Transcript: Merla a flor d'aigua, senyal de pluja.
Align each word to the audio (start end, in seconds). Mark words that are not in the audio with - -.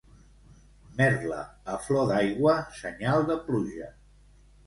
Merla 1.01 1.41
a 1.75 1.75
flor 1.89 2.09
d'aigua, 2.11 2.55
senyal 2.79 3.27
de 3.31 3.39
pluja. 3.51 3.93